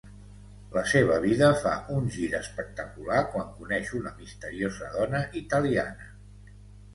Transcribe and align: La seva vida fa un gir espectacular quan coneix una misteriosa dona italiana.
La 0.75 0.81
seva 0.91 1.17
vida 1.25 1.49
fa 1.63 1.73
un 1.95 2.07
gir 2.15 2.29
espectacular 2.39 3.19
quan 3.35 3.51
coneix 3.59 3.93
una 4.01 4.15
misteriosa 4.23 4.91
dona 4.97 5.23
italiana. 5.45 6.11